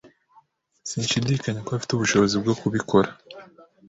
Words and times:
Sinshidikanya 0.89 1.61
ko 1.65 1.71
afite 1.73 1.91
ubushobozi 1.93 2.35
bwo 2.41 2.53
kubikora. 2.61 3.09